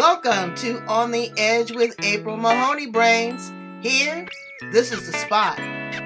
[0.00, 3.52] Welcome to On the Edge with April Mahoney Brains.
[3.82, 4.26] Here,
[4.72, 5.58] this is the spot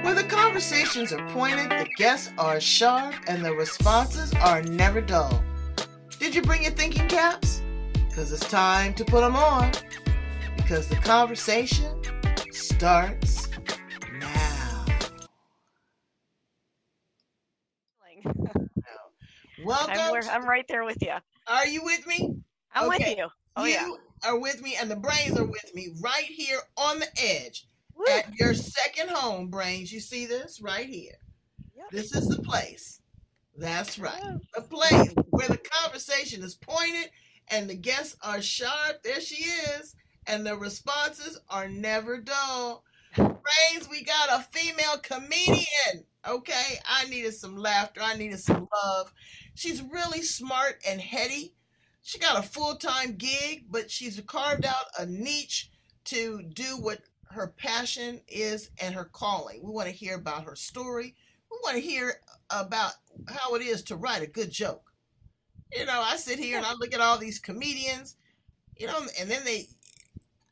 [0.03, 5.45] where the conversations are pointed, the guests are sharp, and the responses are never dull.
[6.19, 7.63] Did you bring your thinking caps?
[8.09, 9.71] Because it's time to put them on.
[10.57, 12.03] Because the conversation
[12.51, 13.49] starts
[14.19, 14.87] now.
[19.65, 19.95] Welcome.
[19.97, 21.13] I'm, I'm right there with you.
[21.47, 22.35] Are you with me?
[22.75, 22.99] I'm Okay.
[22.99, 23.29] with you.
[23.57, 23.91] Oh you yeah.
[24.25, 28.05] are with me, and the brains are with me right here on the edge Woo.
[28.11, 29.93] at your second home, brains.
[29.93, 31.19] You see this right here.
[31.77, 31.91] Yep.
[31.91, 33.01] This is the place.
[33.57, 34.21] That's right.
[34.55, 37.11] The place where the conversation is pointed
[37.49, 39.03] and the guests are sharp.
[39.03, 39.95] There she is.
[40.27, 42.83] And the responses are never dull.
[43.15, 46.05] Brains, we got a female comedian.
[46.29, 46.79] Okay.
[46.89, 48.01] I needed some laughter.
[48.03, 49.13] I needed some love.
[49.55, 51.55] She's really smart and heady.
[52.07, 55.71] She got a full time gig, but she's carved out a niche
[56.05, 57.01] to do what
[57.31, 59.63] her passion is and her calling.
[59.65, 61.15] We want to hear about her story.
[61.51, 62.21] We want to hear
[62.51, 62.93] about
[63.27, 64.93] how it is to write a good joke.
[65.73, 68.17] You know, I sit here and I look at all these comedians,
[68.77, 69.69] you know, and then they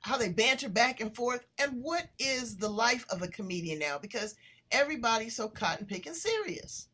[0.01, 1.45] how they banter back and forth.
[1.59, 3.99] And what is the life of a comedian now?
[3.99, 4.37] Because
[4.71, 6.89] everybody's so cotton picking serious.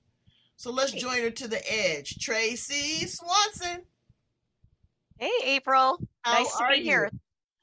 [0.56, 2.18] So let's join her to the edge.
[2.18, 3.84] Tracy Swanson.
[5.19, 6.00] Hey April.
[6.22, 6.84] How nice to be you?
[6.84, 7.11] here.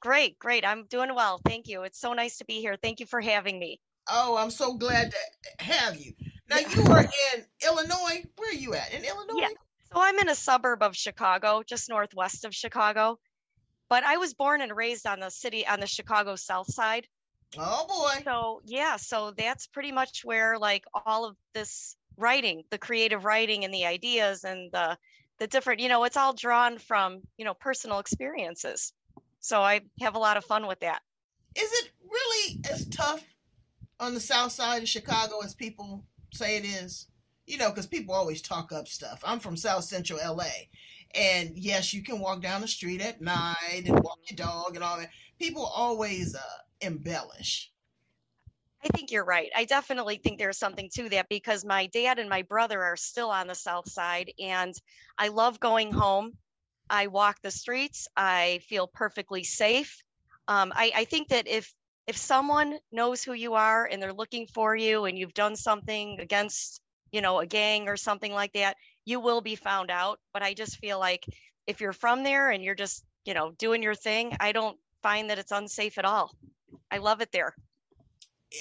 [0.02, 0.66] Great, great.
[0.66, 1.39] I'm doing well.
[1.45, 1.84] Thank you.
[1.84, 2.75] It's so nice to be here.
[2.81, 3.80] Thank you for having me.
[4.09, 6.11] Oh, I'm so glad to have you.
[6.50, 8.26] Now you are in Illinois.
[8.36, 8.94] Where are you at?
[8.94, 9.39] In Illinois?
[9.39, 9.48] Yeah.
[9.94, 13.17] So I'm in a suburb of Chicago, just northwest of Chicago.
[13.89, 17.08] But I was born and raised on the city on the Chicago south side.
[17.58, 18.22] Oh boy.
[18.26, 23.64] So yeah, so that's pretty much where like all of this writing, the creative writing
[23.64, 24.98] and the ideas and the
[25.39, 28.94] the different, you know, it's all drawn from, you know, personal experiences.
[29.39, 31.02] So I have a lot of fun with that.
[31.55, 33.23] Is it really as tough
[34.00, 37.08] on the south side of Chicago as people say it is?
[37.45, 39.21] You know, because people always talk up stuff.
[39.23, 40.49] I'm from South Central LA.
[41.14, 44.83] And yes, you can walk down the street at night and walk your dog and
[44.83, 45.11] all that.
[45.39, 46.39] People always uh,
[46.81, 47.71] embellish.
[48.86, 49.50] I think you're right.
[49.56, 53.32] I definitely think there's something to that because my dad and my brother are still
[53.32, 54.76] on the south side and
[55.18, 56.34] I love going home.
[56.90, 58.08] I walk the streets.
[58.16, 60.04] I feel perfectly safe.
[60.48, 61.73] Um, I, I think that if
[62.06, 66.20] if someone knows who you are and they're looking for you and you've done something
[66.20, 66.80] against,
[67.12, 70.20] you know, a gang or something like that, you will be found out.
[70.32, 71.26] But I just feel like
[71.66, 75.32] if you're from there and you're just, you know, doing your thing, I don't find
[75.32, 76.30] that it's unsafe at all.
[76.92, 77.56] I love it there.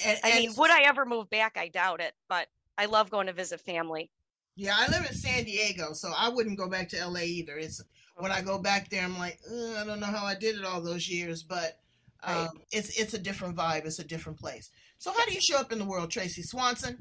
[0.04, 1.56] And, I mean, would I ever move back?
[1.56, 4.10] I doubt it, but I love going to visit family.
[4.56, 7.56] Yeah, I live in San Diego, so I wouldn't go back to LA either.
[7.56, 7.82] It's
[8.16, 10.80] when I go back there, I'm like, I don't know how I did it all
[10.80, 11.80] those years, but
[12.22, 12.48] um, Right.
[12.72, 13.84] it's it's a different vibe.
[13.84, 14.70] It's a different place.
[14.98, 16.96] So how do you show up in the world, Tracy Swanson?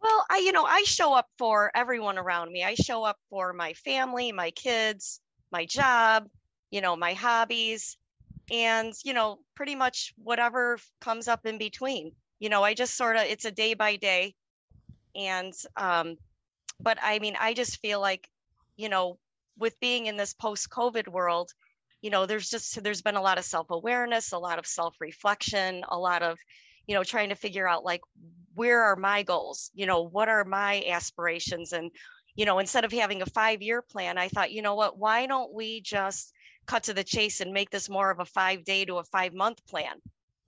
[0.00, 2.62] Well, I, you know, I show up for everyone around me.
[2.62, 6.28] I show up for my family, my kids, my job,
[6.70, 7.96] you know, my hobbies,
[8.50, 12.12] and, you know, pretty much whatever comes up in between.
[12.38, 14.34] You know, I just sort of, it's a day by day.
[15.14, 16.16] And, um,
[16.80, 18.28] but I mean, I just feel like,
[18.76, 19.18] you know,
[19.58, 21.50] with being in this post COVID world,
[22.00, 24.94] you know, there's just, there's been a lot of self awareness, a lot of self
[25.00, 26.38] reflection, a lot of,
[26.86, 28.00] you know, trying to figure out like,
[28.54, 29.70] where are my goals?
[29.74, 31.72] You know, what are my aspirations?
[31.72, 31.90] And,
[32.36, 35.26] you know, instead of having a five year plan, I thought, you know what, why
[35.26, 36.32] don't we just
[36.68, 39.34] cut to the chase and make this more of a five day to a five
[39.34, 39.96] month plan,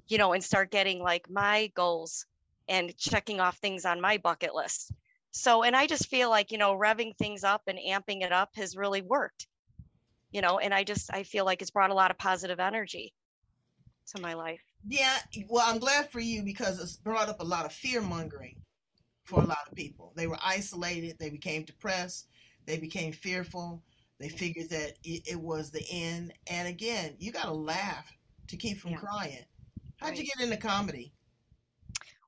[0.07, 2.27] you know, and start getting like my goals
[2.69, 4.93] and checking off things on my bucket list.
[5.33, 8.51] So, and I just feel like, you know, revving things up and amping it up
[8.57, 9.47] has really worked,
[10.31, 13.15] you know, and I just, I feel like it's brought a lot of positive energy
[14.15, 14.61] to my life.
[14.87, 18.61] Yeah, well, I'm glad for you because it's brought up a lot of fear mongering
[19.25, 20.13] for a lot of people.
[20.17, 21.17] They were isolated.
[21.19, 22.29] They became depressed.
[22.67, 23.83] They became fearful.
[24.21, 26.35] They figured that it, it was the end.
[26.47, 28.15] And again, you got to laugh
[28.49, 28.99] to keep from Yeah.
[28.99, 29.45] crying.
[29.97, 31.13] How'd you get into comedy?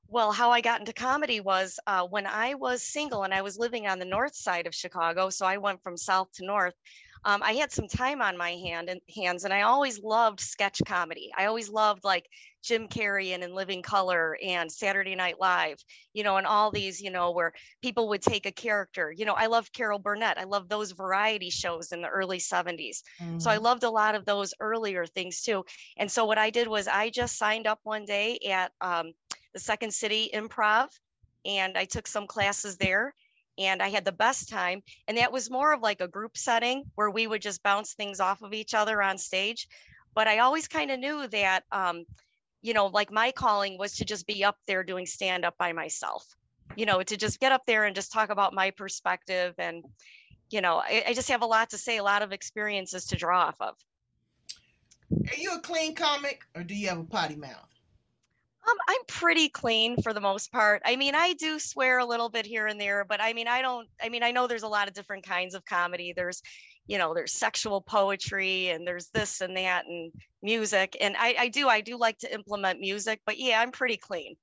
[0.07, 3.57] Well, how I got into comedy was uh, when I was single and I was
[3.57, 5.29] living on the north side of Chicago.
[5.29, 6.75] So I went from south to north.
[7.25, 10.81] Um, I had some time on my hand and hands, and I always loved sketch
[10.85, 11.31] comedy.
[11.37, 12.27] I always loved like
[12.61, 15.83] Jim Carrey and In Living Color and Saturday Night Live,
[16.13, 19.11] you know, and all these, you know, where people would take a character.
[19.11, 20.37] You know, I loved Carol Burnett.
[20.37, 23.03] I loved those variety shows in the early 70s.
[23.37, 23.63] So I Mhm.
[23.63, 25.63] loved a lot of those earlier things too.
[25.97, 29.13] And so what I did was I just signed up one day at um,
[29.53, 30.89] the Second City Improv,
[31.45, 33.13] and I took some classes there.
[33.57, 34.81] And I had the best time.
[35.07, 38.19] And that was more of like a group setting where we would just bounce things
[38.19, 39.67] off of each other on stage.
[40.15, 42.05] But I always kind of knew that, um,
[42.61, 45.73] you know, like my calling was to just be up there doing stand up by
[45.73, 46.25] myself,
[46.75, 49.55] you know, to just get up there and just talk about my perspective.
[49.57, 49.83] And,
[50.49, 53.15] you know, I, I just have a lot to say, a lot of experiences to
[53.15, 53.75] draw off of.
[55.11, 57.72] Are you a clean comic or do you have a potty mouth?
[58.65, 60.81] Um, I'm pretty clean for the most part.
[60.85, 63.61] I mean, I do swear a little bit here and there, but I mean, I
[63.61, 66.13] don't, I mean, I know there's a lot of different kinds of comedy.
[66.15, 66.41] There's,
[66.87, 70.95] you know, there's sexual poetry and there's this and that and music.
[71.01, 74.35] And I, I do, I do like to implement music, but yeah, I'm pretty clean.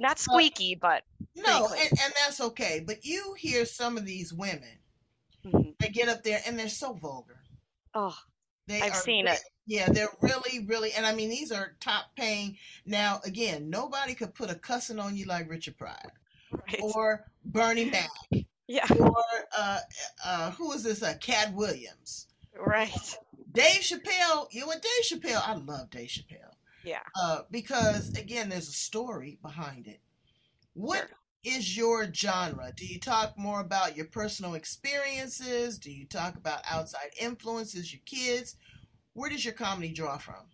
[0.00, 1.02] Not squeaky, but
[1.36, 2.82] no, and, and that's okay.
[2.86, 4.78] But you hear some of these women,
[5.44, 5.70] mm-hmm.
[5.80, 7.40] they get up there and they're so vulgar.
[7.94, 8.16] Oh,
[8.68, 9.40] they I've seen it.
[9.66, 12.56] Yeah, they're really, really, and I mean, these are top paying.
[12.86, 16.12] Now, again, nobody could put a cussing on you like Richard Pryor
[16.52, 16.80] right.
[16.80, 18.10] or Bernie Mac.
[18.66, 18.86] Yeah.
[18.98, 19.24] Or
[19.56, 19.78] uh,
[20.24, 21.02] uh, who is this?
[21.02, 22.26] Uh, Katt Williams.
[22.58, 23.16] Right.
[23.52, 24.46] Dave Chappelle.
[24.52, 25.42] You know Dave Chappelle?
[25.44, 26.54] I love Dave Chappelle.
[26.84, 27.00] Yeah.
[27.20, 30.00] Uh, because again, there's a story behind it.
[30.74, 31.08] What sure.
[31.44, 32.72] Is your genre?
[32.76, 35.78] Do you talk more about your personal experiences?
[35.78, 38.56] Do you talk about outside influences, your kids?
[39.18, 40.46] where does your comedy draw from?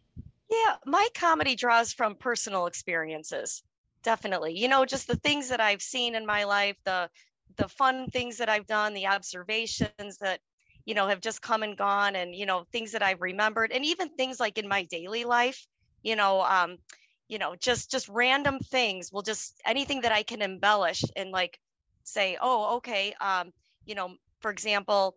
[0.50, 3.62] Yeah, my comedy draws from personal experiences.
[4.02, 4.58] Definitely.
[4.58, 7.10] You know, just the things that I've seen in my life, the
[7.56, 10.40] the fun things that I've done, the observations that
[10.86, 13.84] you know have just come and gone and you know things that I've remembered and
[13.84, 15.66] even things like in my daily life,
[16.02, 16.78] you know, um
[17.28, 21.58] you know, just just random things will just anything that I can embellish and like
[22.04, 23.52] say, "Oh, okay, um,
[23.86, 25.16] you know, for example,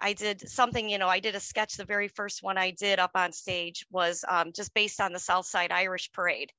[0.00, 1.76] I did something, you know, I did a sketch.
[1.76, 5.18] The very first one I did up on stage was um, just based on the
[5.18, 6.52] South Side Irish Parade.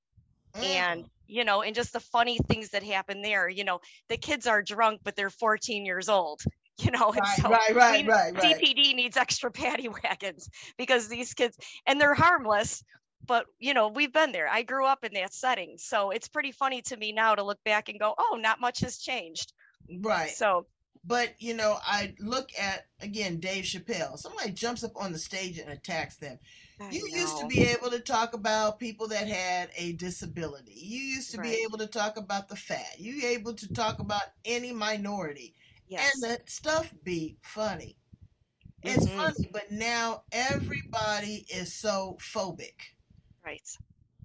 [0.55, 0.63] Mm.
[0.63, 3.47] And, you know, and just the funny things that happen there.
[3.47, 3.79] You know,
[4.09, 6.41] the kids are drunk, but they're 14 years old.
[6.81, 8.57] You know, right, so right, right, right, right.
[8.57, 12.81] DPD needs extra paddy wagons because these kids, and they're harmless,
[13.29, 16.51] but you know we've been there i grew up in that setting so it's pretty
[16.51, 19.53] funny to me now to look back and go oh not much has changed
[20.01, 20.65] right so
[21.05, 24.17] but you know, I look at again Dave Chappelle.
[24.17, 26.37] Somebody jumps up on the stage and attacks them.
[26.79, 27.17] I you know.
[27.17, 30.73] used to be able to talk about people that had a disability.
[30.75, 31.51] You used to right.
[31.51, 32.99] be able to talk about the fat.
[32.99, 35.55] You able to talk about any minority.
[35.87, 36.13] Yes.
[36.13, 37.97] And that stuff be funny.
[38.83, 39.17] It's mm-hmm.
[39.17, 42.75] funny, but now everybody is so phobic.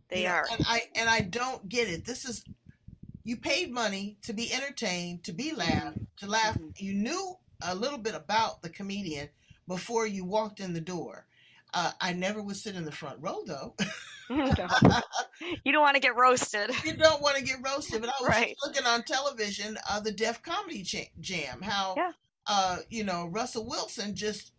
[0.09, 0.47] They know, are.
[0.53, 2.05] And I and I don't get it.
[2.05, 2.44] This is
[3.25, 6.59] you paid money to be entertained, to be laughed, to laugh.
[6.59, 6.69] Mm-hmm.
[6.76, 9.29] You knew a little bit about the comedian
[9.67, 11.26] before you walked in the door.
[11.73, 13.75] Uh, I never would sit in the front row though.
[14.31, 16.71] you don't want to get roasted.
[16.85, 18.00] You don't want to get roasted.
[18.00, 18.56] But I was right.
[18.65, 20.82] looking on television, uh, the Def Comedy
[21.21, 22.12] Jam, how yeah.
[22.47, 24.53] uh, you know Russell Wilson just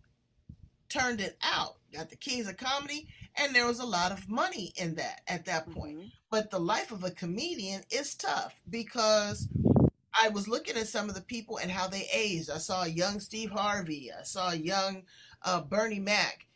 [0.89, 1.77] turned it out.
[1.93, 5.45] Got the Kings of Comedy, and there was a lot of money in that at
[5.45, 5.97] that point.
[5.97, 6.07] Mm-hmm.
[6.29, 9.47] But the life of a comedian is tough because
[10.21, 12.49] I was looking at some of the people and how they aged.
[12.49, 14.11] I saw a young Steve Harvey.
[14.17, 15.03] I saw a young
[15.41, 16.47] uh, Bernie Mac.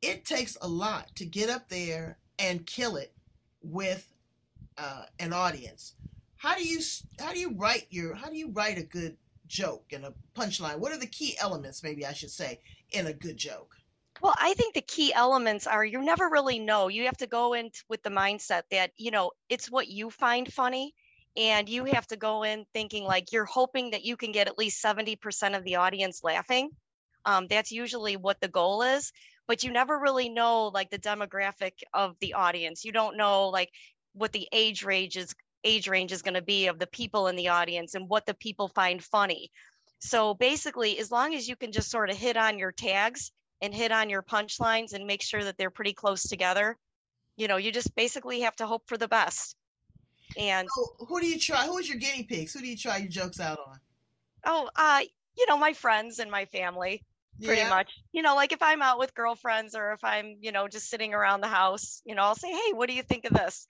[0.00, 3.12] It takes a lot to get up there and kill it
[3.62, 4.12] with
[4.76, 5.94] uh, an audience.
[6.36, 6.80] How do you
[7.18, 9.16] how do you write your how do you write a good
[9.46, 10.78] joke and a punchline?
[10.78, 12.60] What are the key elements, maybe I should say,
[12.90, 13.76] in a good joke?
[14.24, 16.88] Well, I think the key elements are you never really know.
[16.88, 20.50] You have to go in with the mindset that, you know, it's what you find
[20.50, 20.94] funny.
[21.36, 24.56] And you have to go in thinking like you're hoping that you can get at
[24.56, 26.70] least 70% of the audience laughing.
[27.26, 29.12] Um, that's usually what the goal is.
[29.46, 32.82] But you never really know like the demographic of the audience.
[32.82, 33.68] You don't know like
[34.14, 37.36] what the age range is age range is going to be of the people in
[37.36, 39.50] the audience and what the people find funny.
[39.98, 43.30] So basically, as long as you can just sort of hit on your tags
[43.64, 46.76] and hit on your punchlines and make sure that they're pretty close together.
[47.36, 49.56] You know, you just basically have to hope for the best.
[50.36, 51.66] And so who do you try?
[51.66, 52.52] Who's your guinea pigs?
[52.52, 53.78] Who do you try your jokes out on?
[54.44, 55.00] Oh, uh,
[55.36, 57.02] you know, my friends and my family,
[57.42, 57.70] pretty yeah.
[57.70, 57.90] much.
[58.12, 61.14] You know, like if I'm out with girlfriends or if I'm, you know, just sitting
[61.14, 63.66] around the house, you know, I'll say, Hey, what do you think of this?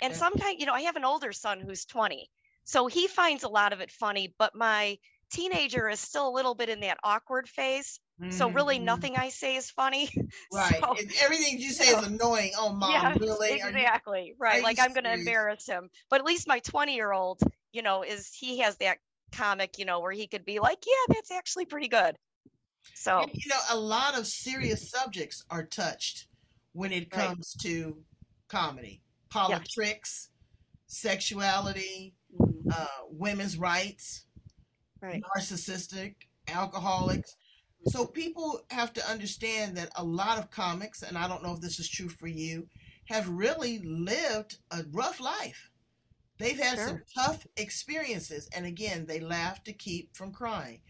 [0.00, 0.18] And yeah.
[0.18, 2.28] sometimes, you know, I have an older son who's 20.
[2.64, 4.96] So he finds a lot of it funny, but my
[5.30, 8.00] teenager is still a little bit in that awkward phase.
[8.20, 8.30] Mm-hmm.
[8.30, 8.84] So really, mm-hmm.
[8.84, 10.10] nothing I say is funny.
[10.52, 10.78] Right.
[10.80, 12.52] So, Everything you say know, is annoying.
[12.56, 13.54] Oh, mom, yeah, really?
[13.54, 14.26] Exactly.
[14.28, 14.62] You, right.
[14.62, 15.90] Like I'm going to embarrass him.
[16.10, 17.40] But at least my 20 year old,
[17.72, 18.98] you know, is he has that
[19.32, 22.16] comic, you know, where he could be like, yeah, that's actually pretty good.
[22.94, 26.26] So and, you know, a lot of serious subjects are touched
[26.72, 27.70] when it comes right.
[27.70, 27.96] to
[28.48, 31.10] comedy, politics, yeah.
[31.10, 32.68] sexuality, mm-hmm.
[32.70, 34.26] uh, women's rights
[35.04, 35.22] right.
[35.36, 36.14] narcissistic,
[36.48, 37.36] alcoholics.
[37.86, 41.60] So people have to understand that a lot of comics, and I don't know if
[41.60, 42.66] this is true for you,
[43.06, 45.70] have really lived a rough life.
[46.38, 46.86] They've had sure.
[46.86, 50.80] some tough experiences, and again, they laugh to keep from crying.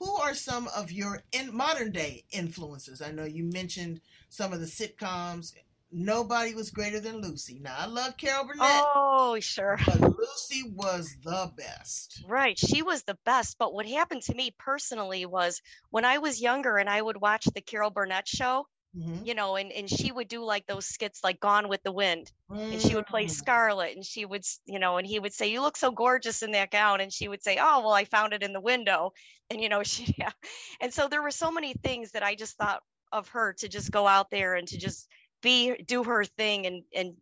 [0.00, 3.00] Who are some of your in modern day influences?
[3.00, 5.52] I know you mentioned some of the sitcoms.
[5.92, 7.58] Nobody was greater than Lucy.
[7.60, 8.60] Now I love Carol Burnett.
[8.60, 9.78] Oh, sure.
[9.84, 12.24] But Lucy was the best.
[12.28, 12.58] Right.
[12.58, 13.56] She was the best.
[13.58, 17.44] But what happened to me personally was when I was younger and I would watch
[17.44, 18.66] the Carol Burnett show,
[18.96, 19.24] Mm-hmm.
[19.24, 22.32] you know, and, and she would do like those skits like Gone with the Wind.
[22.50, 22.72] Mm-hmm.
[22.72, 23.30] And she would play mm.
[23.30, 26.50] Scarlett and she would, you know, and he would say, You look so gorgeous in
[26.52, 27.00] that gown.
[27.00, 29.12] And she would say, Oh, well, I found it in the window.
[29.48, 30.32] And, you know, she, yeah.
[30.80, 32.82] And so there were so many things that I just thought
[33.12, 35.08] of her to just go out there and to just
[35.42, 37.14] be, do her thing and, and,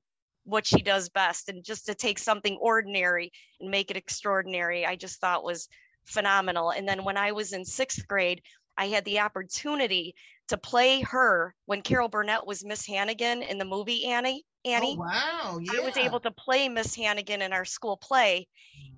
[0.44, 4.96] what she does best and just to take something ordinary and make it extraordinary i
[4.96, 5.68] just thought was
[6.06, 8.40] phenomenal and then when i was in sixth grade
[8.78, 10.14] i had the opportunity
[10.48, 14.44] to play her when Carol Burnett was Miss Hannigan in the movie Annie.
[14.64, 14.96] Annie.
[14.98, 15.58] Oh, wow.
[15.60, 15.80] Yeah.
[15.80, 18.48] I was able to play Miss Hannigan in our school play.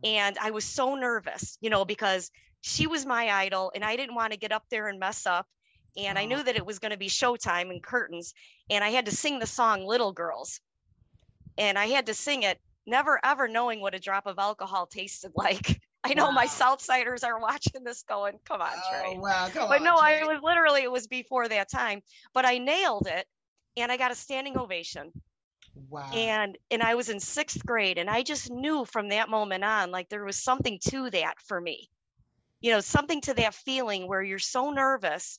[0.04, 0.08] Mm.
[0.08, 2.30] And I was so nervous, you know, because
[2.62, 5.46] she was my idol and I didn't want to get up there and mess up.
[5.96, 6.18] And.
[6.18, 8.34] I knew that it was going to be showtime and curtains.
[8.70, 10.60] And I had to sing the song Little Girls.
[11.58, 15.32] And I had to sing it, never ever knowing what a drop of alcohol tasted
[15.36, 15.80] like.
[16.02, 16.32] I know wow.
[16.32, 19.14] my Southsiders are watching this going, come on, Trey.
[19.16, 20.20] Oh, wow, come but on, no, Trey.
[20.20, 22.00] I was literally, it was before that time,
[22.32, 23.26] but I nailed it
[23.76, 25.12] and I got a standing ovation.
[25.88, 26.10] Wow.
[26.12, 29.90] And and I was in sixth grade and I just knew from that moment on,
[29.90, 31.88] like there was something to that for me.
[32.60, 35.38] You know, something to that feeling where you're so nervous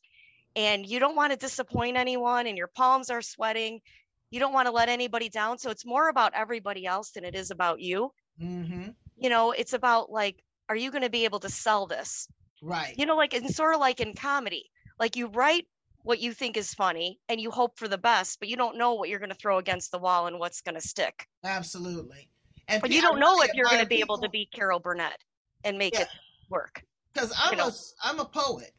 [0.55, 3.81] and you don't want to disappoint anyone and your palms are sweating.
[4.29, 5.58] You don't want to let anybody down.
[5.58, 8.12] So it's more about everybody else than it is about you.
[8.41, 8.89] Mm-hmm.
[9.17, 12.27] You know, it's about like are you going to be able to sell this?
[12.62, 12.96] Right.
[12.98, 15.67] You know, like it's sort of like in comedy, like you write
[16.03, 18.93] what you think is funny and you hope for the best, but you don't know
[18.93, 21.27] what you're going to throw against the wall and what's going to stick.
[21.43, 22.29] Absolutely.
[22.67, 24.15] And but you don't know if you're going to be people...
[24.15, 25.17] able to be Carol Burnett
[25.63, 26.01] and make yeah.
[26.01, 26.08] it
[26.50, 26.84] work.
[27.13, 27.67] Because I'm you know?
[27.67, 28.72] a I'm a poet,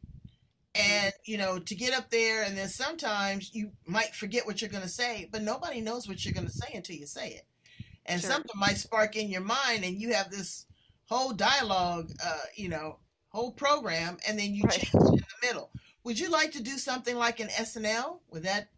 [0.74, 4.70] and you know to get up there and then sometimes you might forget what you're
[4.70, 7.46] going to say, but nobody knows what you're going to say until you say it,
[8.06, 8.30] and sure.
[8.30, 10.66] something might spark in your mind, and you have this
[11.08, 12.98] whole dialogue, uh, you know,
[13.28, 14.72] whole program, and then you right.
[14.72, 15.70] change it in the middle.
[16.04, 18.18] Would you like to do something like an SNL?
[18.30, 18.68] Would that?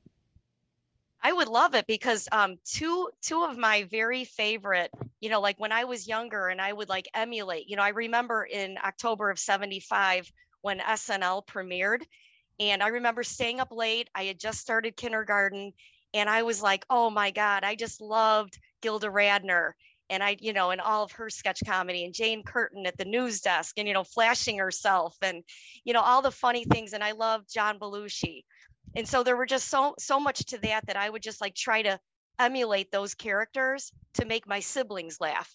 [1.23, 5.59] I would love it because um, two two of my very favorite, you know, like
[5.59, 7.69] when I was younger and I would like emulate.
[7.69, 10.31] You know, I remember in October of '75
[10.65, 12.03] when SNL premiered,
[12.59, 14.09] and I remember staying up late.
[14.15, 15.73] I had just started kindergarten,
[16.15, 19.73] and I was like, "Oh my God, I just loved Gilda Radner."
[20.11, 23.05] and I, you know, and all of her sketch comedy and Jane Curtin at the
[23.05, 25.43] news desk and, you know, flashing herself and,
[25.85, 26.93] you know, all the funny things.
[26.93, 28.43] And I loved John Belushi.
[28.97, 31.55] And so there were just so, so much to that that I would just like
[31.55, 31.99] try to
[32.39, 35.51] emulate those characters to make my siblings laugh.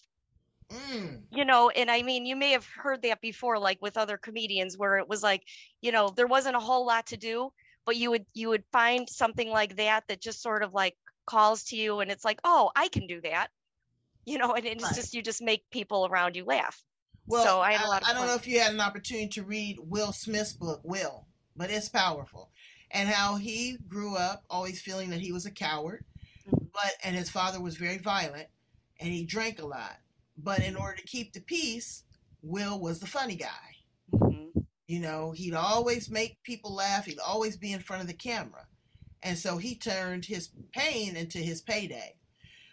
[0.70, 1.22] Mm.
[1.32, 4.78] You know, and I mean, you may have heard that before, like with other comedians,
[4.78, 5.42] where it was like,
[5.80, 7.52] you know, there wasn't a whole lot to do,
[7.84, 10.96] but you would you would find something like that that just sort of like
[11.26, 13.48] calls to you, and it's like, oh, I can do that
[14.26, 14.94] you know, and it's right.
[14.94, 16.82] just you just make people around you laugh.
[17.26, 20.12] Well, so I, I, I don't know if you had an opportunity to read Will
[20.12, 22.50] Smith's book, Will, but it's powerful,
[22.90, 26.04] and how he grew up always feeling that he was a coward,
[26.46, 26.64] mm-hmm.
[26.72, 28.46] but and his father was very violent,
[28.98, 29.98] and he drank a lot.
[30.42, 32.04] But in order to keep the peace,
[32.42, 33.76] Will was the funny guy.
[34.12, 34.60] Mm-hmm.
[34.86, 37.06] You know, he'd always make people laugh.
[37.06, 38.66] He'd always be in front of the camera.
[39.22, 42.14] And so he turned his pain into his payday.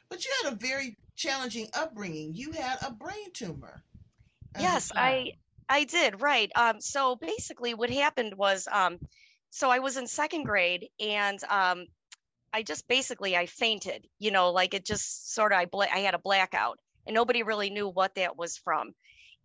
[0.09, 2.33] But you had a very challenging upbringing.
[2.33, 3.83] You had a brain tumor.
[4.57, 5.33] Yes, I
[5.69, 6.21] I did.
[6.21, 6.51] Right.
[6.55, 8.97] Um, so basically, what happened was, um,
[9.49, 11.85] so I was in second grade, and um,
[12.53, 14.07] I just basically I fainted.
[14.19, 17.41] You know, like it just sort of I bla- I had a blackout, and nobody
[17.43, 18.93] really knew what that was from.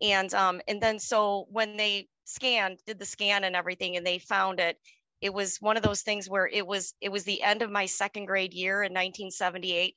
[0.01, 4.19] And um, and then so when they scanned, did the scan and everything, and they
[4.19, 4.77] found it.
[5.21, 7.85] It was one of those things where it was it was the end of my
[7.85, 9.95] second grade year in 1978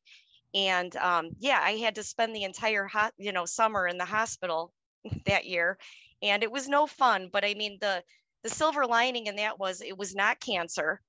[0.54, 4.04] and um, yeah i had to spend the entire hot you know summer in the
[4.04, 4.72] hospital
[5.26, 5.78] that year
[6.22, 8.02] and it was no fun but i mean the
[8.42, 11.00] the silver lining in that was it was not cancer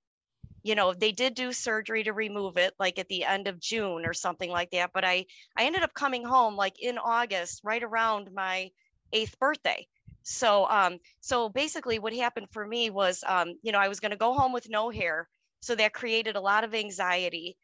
[0.67, 4.05] you know they did do surgery to remove it like at the end of june
[4.05, 7.83] or something like that but i i ended up coming home like in august right
[7.83, 8.69] around my
[9.13, 9.87] eighth birthday
[10.23, 14.11] so um so basically what happened for me was um you know i was going
[14.11, 15.27] to go home with no hair
[15.61, 17.55] so that created a lot of anxiety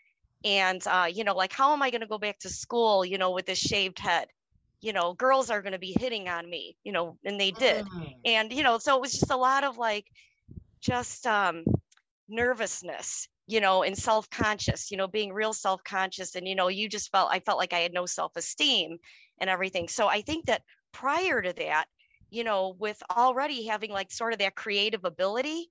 [0.46, 3.18] and uh, you know like how am i going to go back to school you
[3.18, 4.28] know with this shaved head
[4.84, 7.86] you know, girls are going to be hitting on me, you know, and they did.
[7.86, 8.16] Mm.
[8.26, 10.06] And, you know, so it was just a lot of like,
[10.82, 11.64] just um,
[12.28, 16.36] nervousness, you know, and self conscious, you know, being real self conscious.
[16.36, 18.98] And, you know, you just felt, I felt like I had no self esteem
[19.40, 19.88] and everything.
[19.88, 21.86] So I think that prior to that,
[22.30, 25.70] you know, with already having like sort of that creative ability,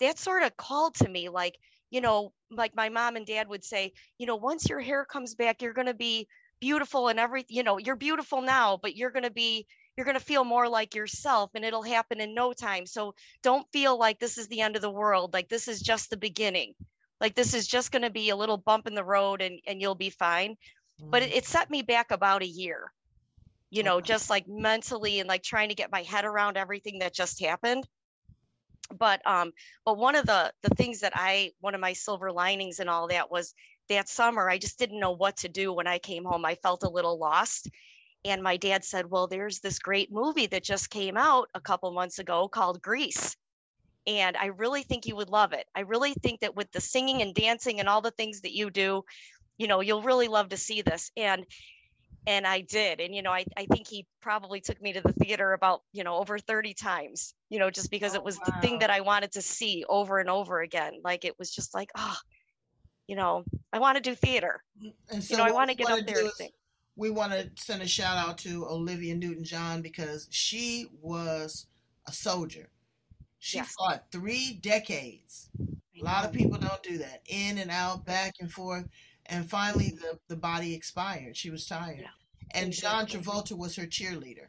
[0.00, 1.56] that sort of called to me like,
[1.90, 5.34] you know, like my mom and dad would say, you know, once your hair comes
[5.34, 6.26] back, you're going to be
[6.60, 10.18] beautiful and everything, you know, you're beautiful now, but you're going to be, you're going
[10.18, 12.86] to feel more like yourself and it'll happen in no time.
[12.86, 15.32] So don't feel like this is the end of the world.
[15.32, 16.74] Like this is just the beginning.
[17.20, 19.80] Like this is just going to be a little bump in the road and, and
[19.80, 20.56] you'll be fine.
[21.10, 22.92] But it, it set me back about a year,
[23.70, 24.00] you know, Okay.
[24.00, 27.86] just like mentally and like trying to get my head around everything that just happened
[28.98, 29.52] but um
[29.84, 33.08] but one of the the things that i one of my silver linings and all
[33.08, 33.54] that was
[33.88, 36.82] that summer i just didn't know what to do when i came home i felt
[36.82, 37.68] a little lost
[38.24, 41.90] and my dad said well there's this great movie that just came out a couple
[41.92, 43.36] months ago called grease
[44.06, 47.22] and i really think you would love it i really think that with the singing
[47.22, 49.02] and dancing and all the things that you do
[49.58, 51.46] you know you'll really love to see this and
[52.26, 53.00] and I did.
[53.00, 56.04] And, you know, I, I think he probably took me to the theater about, you
[56.04, 59.00] know, over 30 times, you know, just because Oh, it was the thing that I
[59.02, 61.00] wanted to see over and over again.
[61.04, 62.16] Like it was just like, oh,
[63.06, 64.62] you know, I want to do theater.
[65.08, 66.50] So You know, I want to get up there and sing.
[66.96, 71.66] We want to send a shout out to Olivia Newton John because she was
[72.06, 72.68] a soldier.
[73.38, 75.50] She fought three decades.
[76.00, 77.22] A lot of people don't do that.
[77.26, 78.86] In and out, back and forth.
[79.26, 81.36] And finally, the, the body expired.
[81.36, 82.00] She was tired.
[82.00, 82.08] Yeah,
[82.60, 83.06] and John.
[83.06, 84.48] Travolta was her cheerleader.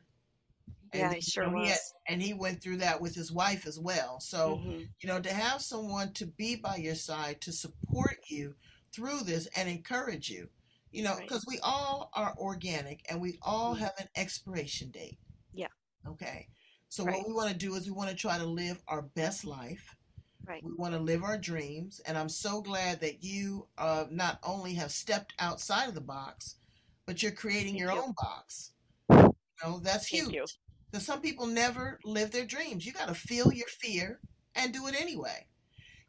[0.94, 1.94] Yeah, And, he sure he had- was.
[2.08, 4.20] and he went through that with his wife as well.
[4.20, 4.88] So, Mhm.
[5.02, 8.56] you know, to have someone to be by your side to support you
[8.94, 10.50] through this and encourage you,
[10.96, 11.28] you know, Right.
[11.28, 13.80] because we all are organic and we all Mhm.
[13.80, 15.20] have an expiration date.
[15.54, 15.68] Yeah.
[16.08, 16.48] Okay.
[16.90, 17.18] So, Right.
[17.18, 19.96] what we want to do is we want to try to live our best life.
[20.46, 20.64] Right.
[20.64, 22.00] We want to live our dreams.
[22.02, 26.56] And I'm so glad that you uh, not only have stepped outside of the box,
[27.06, 28.02] but you're creating Thank your you.
[28.04, 28.72] own box.
[29.10, 30.34] You know, that's Thank huge.
[30.36, 30.46] you.
[30.91, 32.86] Because some people never live their dreams.
[32.86, 34.22] You got to feel your fear
[34.54, 35.48] and do it anyway.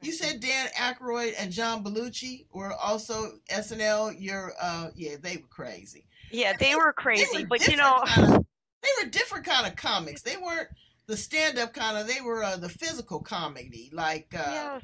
[0.02, 4.14] You said Dan Aykroyd and John Belushi were also SNL.
[4.18, 6.04] You're, uh, yeah, they were crazy.
[6.30, 8.44] Yeah, they were They crazy, were but you know, kinda-
[8.82, 10.22] they were different kind of comics.
[10.22, 10.68] They weren't
[11.06, 12.06] the stand-up kind of.
[12.06, 14.82] They were uh, the physical comedy, like uh, yes,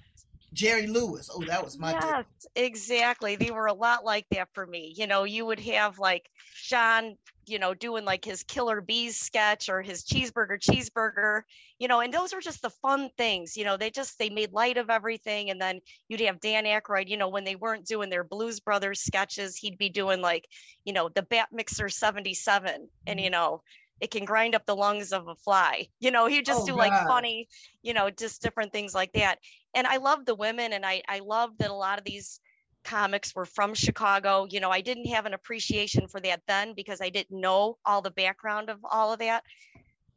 [0.53, 1.31] Jerry Lewis.
[1.33, 1.93] Oh, that was my.
[1.93, 3.37] yes, exactly.
[3.37, 4.93] They were a lot like that for me.
[4.97, 9.71] You know, you would have like Sean, you know, doing like his Killer Bees sketch
[9.71, 11.43] or his cheeseburger cheeseburger,
[11.79, 13.57] you know, and those were just the fun things.
[13.57, 15.51] You know, they just they made light of everything.
[15.51, 19.01] And then you'd have Dan Aykroyd, you know, when they weren't doing their Blues Brothers
[19.01, 20.47] sketches, he'd be doing like,
[20.85, 23.33] you know, the Bat Mixer 77, and you mm-hmm.
[23.33, 23.63] know.
[24.01, 25.87] It can grind up the lungs of a fly.
[26.01, 27.47] You know, he'd just Oh, do like funny,
[27.83, 29.39] you know, just different things like that
[29.75, 32.41] and I love the women and I I love that a lot of these
[32.85, 34.47] comics were from Chicago.
[34.51, 38.03] You know, I didn't have an appreciation for that then because I didn't know all
[38.03, 39.45] the background of all of that.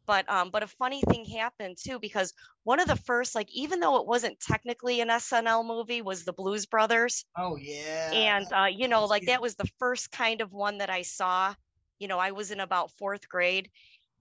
[0.08, 3.80] But um but a funny thing happened too because one of the first like even
[3.80, 8.12] though it wasn't technically an SNL movie was the Blues Brothers Oh yeah.
[8.12, 11.56] and uh you know like that was the first kind of one that I saw.
[12.00, 13.70] You know, I was in about 4th grade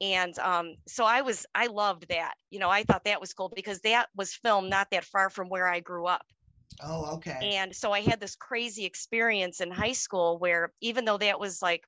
[0.00, 3.50] and um so i was i loved that you know i thought that was cool
[3.54, 6.26] because that was filmed not that far from where i grew up
[6.82, 7.38] oh okay.
[7.54, 11.62] and so i had this crazy experience in high school where even though that was
[11.62, 11.84] like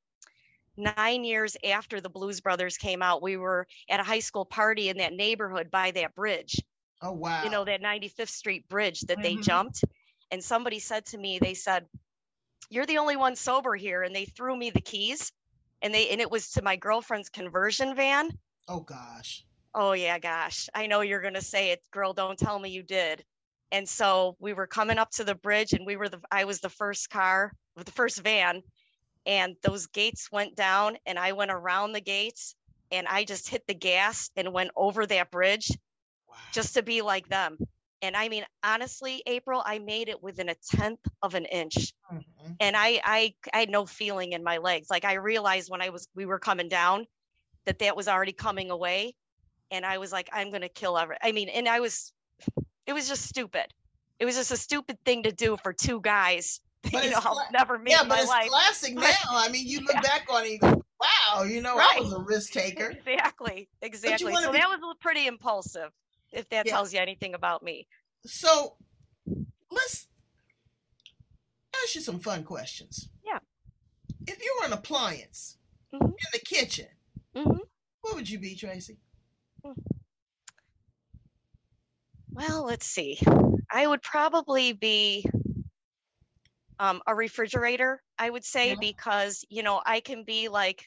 [0.77, 4.89] nine years after the blues brothers came out we were at a high school party
[4.89, 6.63] in that neighborhood by that bridge
[7.03, 7.43] oh wow.
[7.45, 9.43] you know that 95th street bridge that they Mhm.
[9.43, 9.85] jumped
[10.31, 11.87] and somebody said to me they said
[12.71, 15.33] you're the only one sober here and they threw me the keys
[15.83, 18.31] and they and it was to my girlfriend's conversion van
[18.69, 19.45] oh gosh.
[19.79, 20.71] Oh yeah, gosh.
[20.75, 22.15] I know you're gonna say it, girl.
[22.15, 23.23] Don't tell me you did.
[23.73, 26.61] And so we were coming up to the bridge, and we were the I was
[26.61, 28.63] the first car, the first van,
[29.27, 32.55] and those gates went down, and I went around the gates,
[32.91, 35.71] and I just hit the gas and went over that bridge
[36.27, 36.37] Wow.
[36.53, 37.59] just to be like them.
[38.03, 42.57] And I mean, honestly, April, I made it within a tenth of an inch, Mhm.
[42.61, 44.91] and I I I had no feeling in my legs.
[44.91, 47.07] Like I realized when I was we were coming down
[47.65, 49.15] that that was already coming away
[49.71, 51.17] and I was like, I'm gonna kill every.
[51.23, 52.13] I mean, and I was,
[52.87, 53.67] it was just stupid.
[54.21, 56.61] It was just a stupid thing to do for two guys.
[56.93, 58.49] But you know, it's I'll never meet Yeah, but it's life.
[58.49, 59.11] classic now.
[59.31, 60.01] I mean, you look Yeah.
[60.03, 64.33] back on it, you go, "Wow, you know, I was a risk taker." Exactly, exactly.
[64.37, 65.91] So be- that was pretty impulsive,
[66.37, 66.73] if that Yeah.
[66.73, 67.87] tells you anything about me.
[68.25, 68.77] So
[69.71, 70.07] let's
[71.83, 73.09] ask you some fun questions.
[73.25, 73.39] Yeah.
[74.27, 75.57] If you were an appliance,
[75.93, 76.05] mm-hmm.
[76.05, 76.89] in the kitchen,
[77.35, 77.59] mm-hmm.
[78.03, 78.99] what would you be, Tracy?
[82.31, 83.19] Well, let's see.
[83.71, 85.25] I would probably be
[86.79, 88.77] um, a refrigerator, I would say, yeah.
[88.79, 90.85] because, you know, I can be like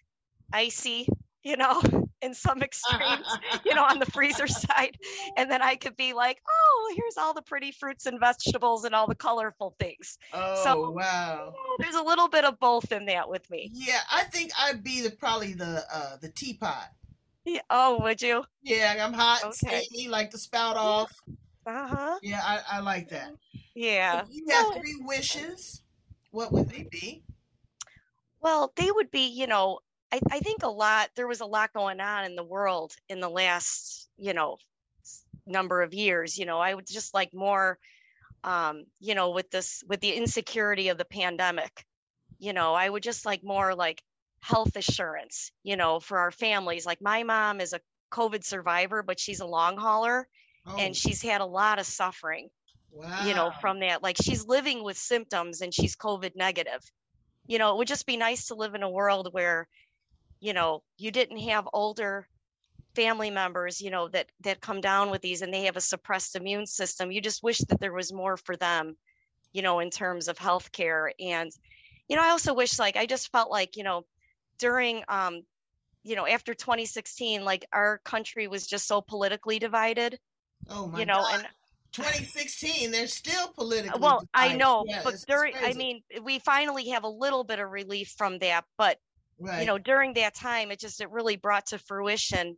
[0.53, 1.07] icy,
[1.43, 1.81] you know,
[2.21, 3.27] in some extremes,
[3.65, 4.97] you know, on the freezer side.
[5.37, 8.93] And then I could be like, oh, here's all the pretty fruits and vegetables and
[8.93, 10.17] all the colorful things.
[10.33, 11.53] Oh, so, wow.
[11.79, 13.71] There's a little bit of both in that with me.
[13.73, 16.89] Yeah, I think I'd be the probably the uh the teapot.
[17.45, 17.61] Yeah.
[17.69, 18.43] Oh, would you?
[18.61, 19.81] Yeah, I'm hot okay.
[19.81, 21.11] steamy, like the spout off.
[21.65, 22.19] Uh-huh.
[22.21, 23.31] Yeah, I, I like that.
[23.75, 24.21] Yeah.
[24.21, 25.81] If you have three wishes,
[26.31, 27.23] what would they be?
[28.41, 29.79] Well, they would be, you know,
[30.11, 33.19] I, I think a lot, there was a lot going on in the world in
[33.19, 34.57] the last, you know,
[35.45, 36.37] number of years.
[36.37, 37.77] You know, I would just like more,
[38.43, 41.85] um, you know, with this, with the insecurity of the pandemic,
[42.39, 44.01] you know, I would just like more like
[44.41, 46.85] health assurance, you know, for our families.
[46.85, 50.27] Like my mom is a COVID survivor, but she's a long hauler
[50.65, 50.77] oh.
[50.77, 52.49] and she's had a lot of suffering,
[52.91, 53.25] wow.
[53.25, 54.01] you know, from that.
[54.01, 56.81] Like she's living with symptoms and she's COVID negative.
[57.47, 59.67] You know, it would just be nice to live in a world where
[60.39, 62.27] you know you didn't have older
[62.95, 66.35] family members you know that that come down with these and they have a suppressed
[66.35, 68.95] immune system you just wish that there was more for them
[69.53, 71.51] you know in terms of healthcare and
[72.07, 74.03] you know i also wish like i just felt like you know
[74.57, 75.41] during um
[76.03, 80.17] you know after 2016 like our country was just so politically divided
[80.69, 81.35] oh my you know God.
[81.35, 81.47] and
[81.91, 84.53] 2016 they're still politically well divided.
[84.53, 88.13] i know yeah, but during i mean we finally have a little bit of relief
[88.17, 88.97] from that but
[89.39, 89.61] right.
[89.61, 92.55] you know during that time it just it really brought to fruition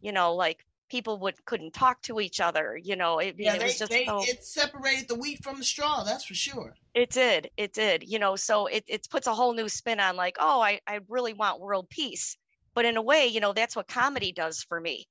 [0.00, 3.58] you know like people would couldn't talk to each other you know it, yeah, it
[3.58, 6.74] they, was just they, so, it separated the wheat from the straw that's for sure.
[6.94, 10.16] It did it did you know so it, it puts a whole new spin on
[10.16, 12.36] like oh I, I really want world peace.
[12.74, 15.06] But in a way you know that's what comedy does for me.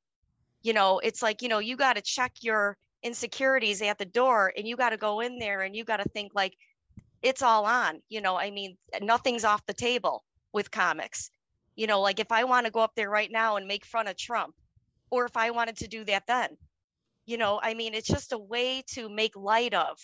[0.61, 4.53] You know it's like you know you got to check your insecurities at the door
[4.55, 6.55] and you got to go in there and you got to think like
[7.21, 10.23] it's all on you know i mean nothing's off the table
[10.53, 11.29] with comics.
[11.75, 14.07] You know, like if I want to go up there right now and make fun
[14.07, 14.53] of Trump,
[15.09, 16.49] or if I wanted to do that then,
[17.25, 19.97] you know, I mean, it's just a way to make light of,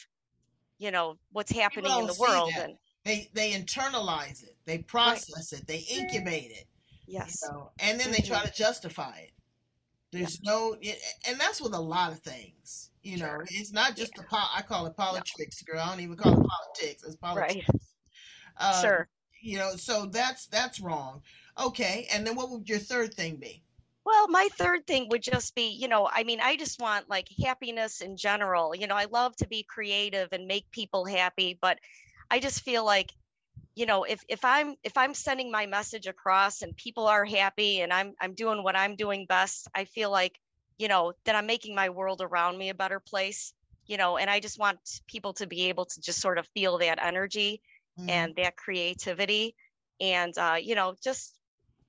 [0.79, 2.51] you know, what's happening in the world.
[2.55, 2.69] That.
[2.69, 5.62] And they they internalize it, they process right.
[5.62, 6.65] it, they incubate it.
[7.07, 7.41] Yes.
[7.43, 8.21] You know, and then mm-hmm.
[8.23, 9.31] they try to justify it.
[10.12, 10.51] There's yeah.
[10.51, 10.75] no,
[11.27, 12.89] and that's with a lot of things.
[13.03, 13.47] You know, sure.
[13.51, 14.23] it's not just yeah.
[14.23, 15.73] the po- I call it politics, no.
[15.73, 15.83] girl.
[15.83, 17.03] I don't even call it politics.
[17.05, 17.65] It's politics.
[17.71, 17.81] Right.
[18.57, 19.09] Uh, sure
[19.41, 21.21] you know so that's that's wrong.
[21.60, 23.63] Okay and then what would your third thing be?
[24.06, 27.28] Well my third thing would just be you know i mean i just want like
[27.43, 28.75] happiness in general.
[28.75, 31.80] You know i love to be creative and make people happy but
[32.32, 33.12] i just feel like
[33.80, 37.82] you know if if i'm if i'm sending my message across and people are happy
[37.82, 40.38] and i'm i'm doing what i'm doing best i feel like
[40.78, 43.54] you know that i'm making my world around me a better place
[43.86, 46.78] you know and i just want people to be able to just sort of feel
[46.78, 47.62] that energy
[47.99, 48.09] mm.
[48.09, 49.55] and that creativity
[49.99, 51.35] and uh, you know just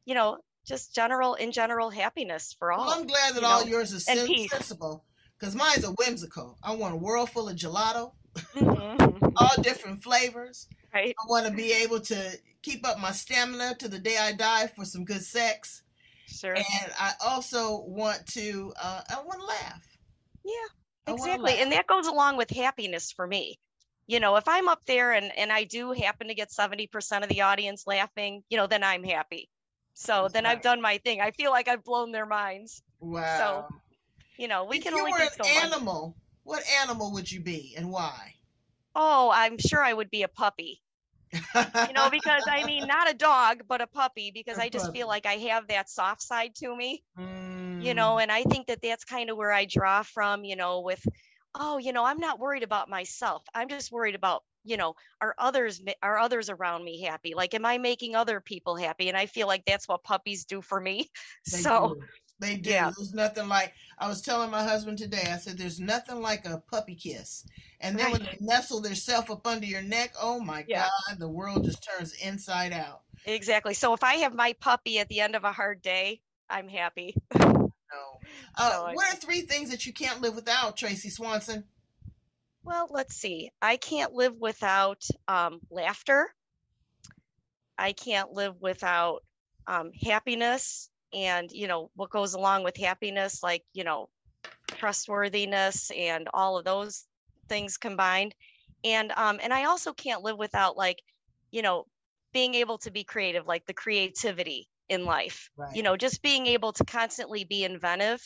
[0.05, 3.70] you know just general in general happiness for all well, i'm glad that all know,
[3.70, 5.05] yours is sensible
[5.40, 6.59] because mine's a whimsical.
[6.62, 9.27] I want a world full of gelato mm-hmm.
[9.37, 10.68] all different flavors.
[10.92, 11.14] Right.
[11.18, 14.66] I want to be able to keep up my stamina to the day i die
[14.66, 15.83] for some good sex.
[16.27, 16.55] Sure.
[16.55, 19.87] And i also want to uh, i want to laugh.
[20.44, 23.59] Yeah exactly and that goes along with happiness for me
[24.11, 27.29] you know if i'm up there and and i do happen to get 70% of
[27.29, 29.49] the audience laughing you know then i'm happy.
[29.92, 31.20] So That's then i've done my thing.
[31.20, 32.83] I feel like i've blown their minds.
[33.01, 33.38] Wow.
[33.38, 33.77] so
[34.37, 36.14] you know we if can you only were an so animal much.
[36.44, 38.35] what animal would you be and why?
[38.96, 40.83] Oh i'm sure i would be a puppy.
[41.33, 44.87] You know because i mean not a dog but a puppy because a i just
[44.87, 44.99] puppy.
[44.99, 47.05] feel like i have that soft side to me.
[47.16, 47.85] Mm.
[47.85, 50.81] you know and i think that that's kind of where i draw from you know
[50.81, 51.07] with
[51.55, 55.35] oh you know i'm not worried about myself i'm just worried about you know are
[55.39, 59.27] others are others around me happy like am i making other people happy and i
[59.27, 61.09] feel like that's what puppies do for me
[61.51, 62.07] they so do.
[62.39, 62.91] they do yeah.
[62.97, 66.63] there's nothing like i was telling my husband today i said there's nothing like a
[66.71, 67.45] puppy kiss
[67.81, 68.13] and then right.
[68.13, 70.89] when they nestle themselves up under your neck oh my yeah.
[71.09, 75.09] god the world just turns inside out exactly so if i have my puppy at
[75.09, 77.15] the end of a hard day i'm happy
[77.90, 78.20] know.
[78.57, 81.64] Uh, so what are three things that you can't live without, Tracy Swanson?
[82.62, 83.50] Well, let's see.
[83.62, 86.35] I can't live without um, laughter.
[87.79, 89.24] I can't live without
[89.66, 94.09] um, happiness and, you know, what goes along with happiness, like, you know,
[94.66, 97.07] trustworthiness and all of those
[97.48, 98.35] things combined.
[98.85, 101.03] And um, and I also can't live without like,
[101.50, 101.87] you know,
[102.33, 105.50] being able to be creative, like the creativity in life.
[105.57, 105.74] Right.
[105.74, 108.20] You know, just being able to constantly be inventive.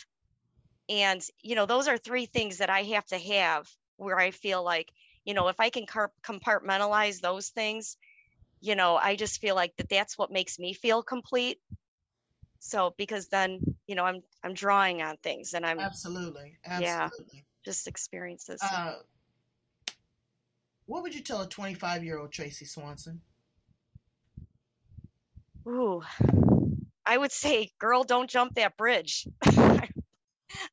[0.88, 4.64] And, you know, those are three things that I have to have where I feel
[4.64, 4.90] like,
[5.24, 7.96] you know, if I can compartmentalize those things,
[8.61, 11.59] you know, I just feel like that that's what makes me feel complete.
[12.59, 17.11] So because then, you know, I'm I'm drawing on things and I'm absolutely, Yeah.
[17.64, 18.61] just experiences.
[18.62, 18.96] Uh,
[20.87, 23.20] what would you tell a 25 year old Tracy Swanson?
[25.66, 26.03] Ooh,
[27.07, 29.27] I would say, girl, don't jump that bridge.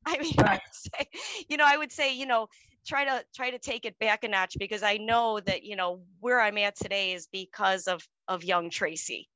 [0.06, 0.60] I mean, I Right.
[0.64, 1.08] would say,
[1.48, 2.48] you know, I would say, you know,
[2.86, 6.02] try to try to take it back a notch because I know that, you know,
[6.20, 9.28] where I'm at today is because of of young Tracy.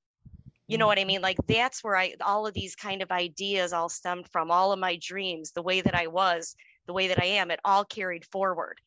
[0.69, 1.21] You know what I mean?
[1.21, 1.23] Mm-hmm.
[1.23, 4.79] Like that's where I all of these kind of ideas all stemmed from, all of
[4.79, 6.55] my dreams, the way that I was,
[6.87, 8.81] the way that I am, it all carried forward.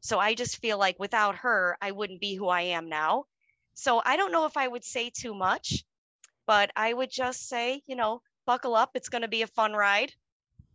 [0.00, 3.24] So I just feel like without her, I wouldn't be who I am now.
[3.74, 5.84] So I don't know if I would say too much
[6.46, 8.90] but I would just say, you know, buckle up.
[8.94, 10.12] It's going to be a fun ride.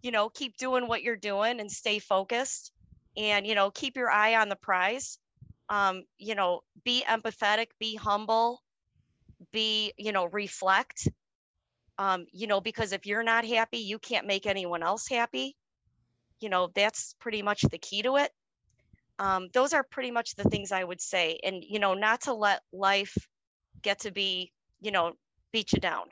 [0.02, 2.72] You know, keep doing what you're doing and stay focused
[3.18, 5.18] and, you know, keep your eye on the prize.
[5.70, 8.62] Um, you know, be empathetic, be humble,
[9.52, 11.08] be, you know, reflect.
[11.98, 15.56] Um, you know, because if you're not happy, you can't make anyone else happy.
[16.40, 18.32] You know, that's pretty much the key to it.
[19.20, 21.40] Um, those are pretty much the things I would say.
[21.44, 23.16] And, you know, not to let life
[23.84, 25.14] get to be, you know,
[25.52, 26.06] beat you down.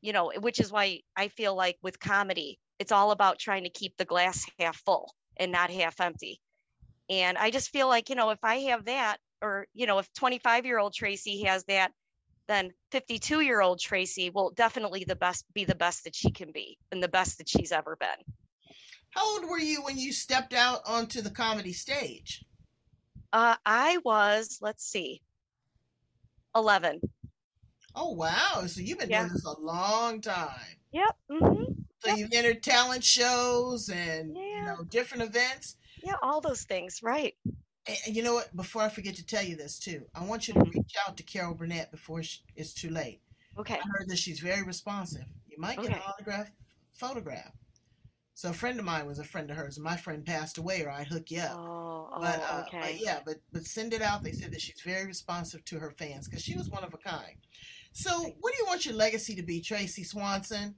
[0.00, 3.70] You know which is why i feel like with comedy it's all about trying to
[3.70, 6.40] keep the glass half full and not half empty.
[7.10, 10.12] And i just feel like you know if i have that or you know if
[10.14, 11.92] 25 year old tracy has that
[12.48, 16.50] then 52 year old tracy will definitely the best be the best that she can
[16.52, 18.08] be and the best that she's ever been.
[19.10, 22.44] How old were you when you stepped out onto the comedy stage?
[23.32, 25.20] uh, i was let's see
[26.56, 27.00] 11
[27.94, 28.64] Oh, wow.
[28.66, 29.22] So you've been Yeah.
[29.22, 30.76] doing this a long time.
[30.92, 31.64] yep hmm
[32.00, 32.18] So Yep.
[32.18, 35.76] you've entered talent shows and you know different events.
[36.02, 37.34] yeah all those things right
[37.86, 38.54] And you know what?
[38.54, 40.70] Before I forget to tell you this too, I want you to Mhm.
[40.70, 42.22] reach out to Carol Burnett before
[42.54, 43.20] it's too late.
[43.56, 45.24] okay I heard that she's very responsive.
[45.48, 46.52] You might get an autograph
[46.92, 47.52] photograph.
[48.34, 49.78] So a friend of mine was a friend of hers.
[49.78, 51.50] My friend passed away, or I'd hook you up.
[51.56, 54.22] oh, oh but, uh, but yeah, but but send it out.
[54.24, 56.98] They said that she's very responsive to her fans because she was one of a
[56.98, 57.36] kind.
[57.92, 60.74] So, what do you want your legacy to be, Tracy Swanson?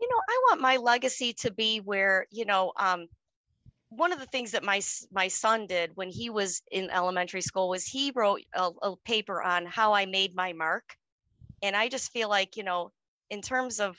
[0.00, 3.06] you know i want my legacy to be where you know um
[3.90, 4.80] one of the things that my
[5.12, 9.42] my son did when he was in elementary school was he wrote a, a paper
[9.42, 10.94] on how i made my mark.
[11.62, 12.92] And i just feel like you know
[13.30, 13.98] in terms of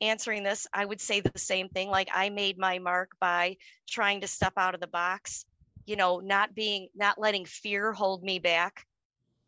[0.00, 1.88] answering this i would say the same thing.
[1.90, 3.56] Like i made my mark by
[3.88, 5.44] trying to step out of the box
[5.86, 8.84] you know not being not letting fear hold me back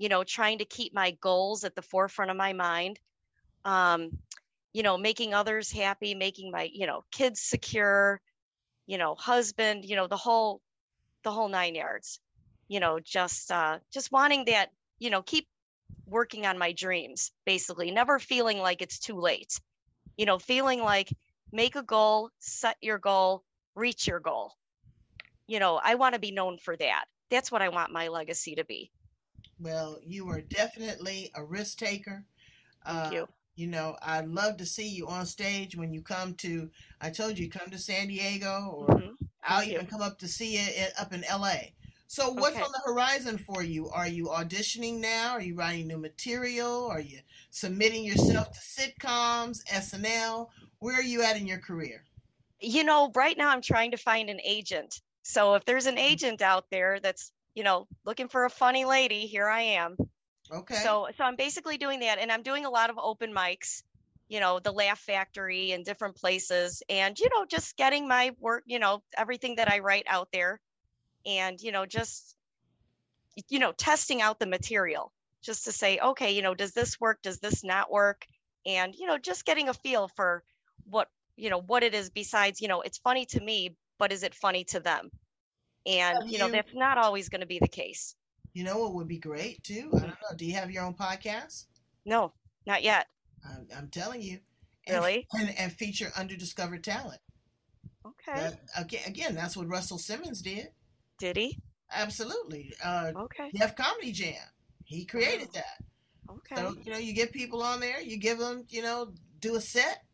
[0.03, 2.99] you know trying to keep my goals at the forefront of my mind
[3.65, 4.11] um
[4.73, 8.21] you know making others happy making my you know kids secure
[8.87, 10.61] you know husband you know the whole
[11.23, 12.19] the whole nine yards
[12.67, 15.47] you know just uh just wanting that you know keep
[16.07, 19.61] working on my dreams basically never feeling like it's too late.
[20.17, 21.11] You know feeling like
[21.53, 23.45] make a goal set your goal
[23.77, 24.55] reach your goal.
[25.47, 27.05] You know i want to be known for that.
[27.31, 28.91] That's what i want my legacy to be
[29.63, 32.27] Well, you are definitely a risk taker.
[32.85, 36.35] Uh, thank you You know, I'd love to see you on stage when you come
[36.37, 36.71] to.
[37.01, 39.17] I told you, come to San Diego, or Mhm.
[39.45, 39.69] I'll you.
[39.69, 41.75] even come up to see you in, up in LA.
[42.09, 42.63] So, what's Okay.
[42.63, 43.91] on the horizon for you?
[43.91, 45.33] Are you auditioning now?
[45.33, 46.87] Are you writing new material?
[46.87, 47.21] Are you
[47.51, 50.51] submitting yourself to sitcoms, SNL?
[50.81, 52.07] Where are you at in your career?
[52.61, 55.03] you know, right now I'm trying to find an agent.
[55.25, 56.17] So if there's an Mm-hmm.
[56.23, 59.97] agent out there that's, you know, looking for a funny lady, here I am.
[60.51, 60.75] Okay.
[60.75, 63.83] So so I'm basically doing that and I'm doing a lot of open mics,
[64.29, 68.65] you know, the Laugh Factory and different places and you know, just getting my work,
[68.67, 70.61] you know, everything that I write out there
[71.27, 72.37] and you know, just
[73.49, 75.13] you know, testing out the material
[75.43, 77.21] just to say, okay, you know, does this work?
[77.23, 78.27] Does this not work?
[78.67, 80.45] And you know, just getting a feel for
[80.85, 84.23] what you know what it is besides you know it's funny to me but is
[84.23, 85.11] it funny to them
[85.87, 88.15] and Have you know you- that's not always going to be the case
[88.55, 89.89] you know what would be great too?
[89.97, 90.37] I don't know.
[90.37, 91.65] Do you have your own podcast?
[92.05, 92.33] no
[92.67, 93.07] not yet
[93.49, 94.39] I'm, I'm telling you.
[94.87, 95.27] And- Really?
[95.33, 97.21] And, and feature underdiscovered talent.
[98.07, 100.69] okay That, again, again, that's what Russell Simmons did.
[101.19, 101.59] did he
[101.91, 102.73] Absolutely.
[102.83, 104.35] Uh, okay Def Comedy Jam.
[104.85, 105.63] He created Wow.
[105.63, 106.33] that.
[106.35, 109.55] okay So, you know, you get people on there, you give them, you know, do
[109.57, 110.05] a set,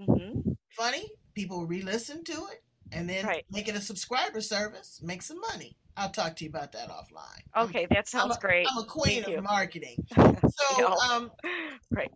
[0.00, 0.50] Mm-hmm.
[0.70, 2.63] funny, people re listen to it,
[2.94, 3.44] and then Right.
[3.50, 5.76] make it a subscriber service, make some money.
[5.96, 7.42] I'll talk to you about that offline.
[7.56, 9.38] Okay that sounds a- great I'm a queen Thank you.
[9.38, 10.06] of marketing.
[10.76, 11.32] So, um,
[11.90, 12.10] right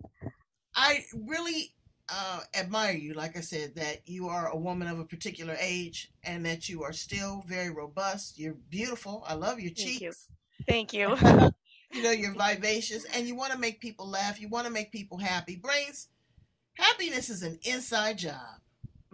[0.75, 1.75] I really
[2.09, 6.11] uh, admire you, like I said, that you are a woman of a particular age
[6.23, 8.39] and that you are still very robust.
[8.39, 9.25] You're beautiful.
[9.27, 10.11] I love your Thank you.
[10.11, 10.29] cheeks.
[10.67, 11.17] Thank you.
[11.93, 14.41] you know, you're vivacious and you want to make people laugh.
[14.41, 15.57] You want to make people happy.
[15.57, 16.09] Brains,
[16.75, 18.61] happiness is an inside job.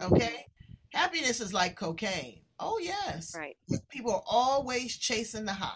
[0.01, 0.47] Okay?
[0.95, 2.41] Happiness is like cocaine.
[2.61, 3.35] Oh, yes.
[3.37, 3.57] Right.
[3.91, 5.73] People are always chasing the high.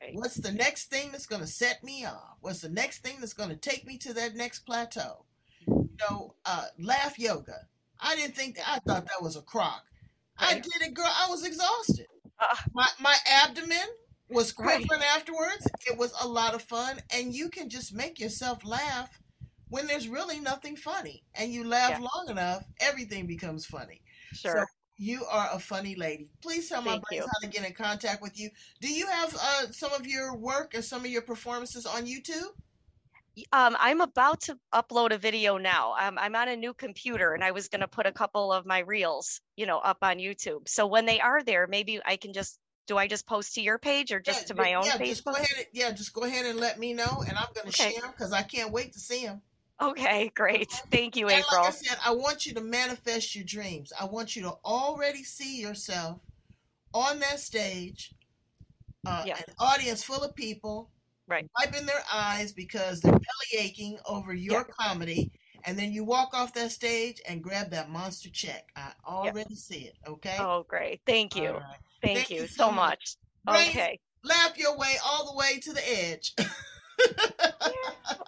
[0.00, 0.14] Right.
[0.14, 2.36] What's the next thing that's going to set me off?
[2.40, 5.24] What's the next thing that's going to take me to that next plateau?
[5.66, 7.56] You know, uh, laugh yoga.
[8.00, 9.82] I didn't think that, I thought that was a crock.
[10.38, 11.06] I did it, girl.
[11.08, 12.06] I was exhausted.
[12.38, 13.88] Uh, My, my abdomen
[14.30, 14.86] was Right.
[14.86, 15.66] quivering afterwards.
[15.90, 17.00] It was a lot of fun.
[17.12, 19.18] And you can just make yourself laugh
[19.68, 21.24] when there's really nothing funny.
[21.34, 22.06] And you laugh Yeah.
[22.14, 24.02] long enough, everything becomes funny.
[24.32, 24.60] Sure.
[24.60, 24.64] So
[24.96, 26.28] you are a funny lady.
[26.42, 27.30] Please tell my Thank brains you.
[27.30, 28.50] how to get in contact with you.
[28.80, 32.48] Do you have uh, some of your work or some of your performances on YouTube?
[33.52, 35.94] um, I'm about to upload a video now.
[35.98, 38.66] Um, I'm on a new computer and I was going to put a couple of
[38.66, 40.68] my reels, you know, up on YouTube.
[40.68, 43.78] So when they are there, maybe I can just, do I just post to your
[43.78, 45.46] page or just Yeah, to my own yeah, Just go ahead.
[45.56, 47.92] And, yeah, just go ahead and let me know, and I'm going to Okay.
[47.92, 49.42] share them because I can't wait to see them.
[49.80, 50.70] Okay, great.
[50.90, 51.62] Thank you, And April.
[51.64, 53.92] like I said, I want you to manifest your dreams.
[53.98, 56.20] I want you to already see yourself
[56.92, 58.14] on that stage,
[59.06, 59.36] uh, Yeah.
[59.38, 60.90] an audience full of people,
[61.28, 61.46] Right.
[61.58, 64.74] wiping their eyes because they're belly aching over your Yeah.
[64.80, 65.30] comedy.
[65.64, 68.70] And then you walk off that stage and grab that monster check.
[68.74, 69.96] I already see it.
[70.06, 70.38] Okay.
[70.38, 71.02] Oh, great.
[71.04, 71.52] Thank you.
[71.52, 71.78] Right.
[72.00, 73.16] Thank, Thank you you so much.
[73.44, 74.00] Brains, Okay.
[74.24, 76.34] Laugh your way all the way to the edge.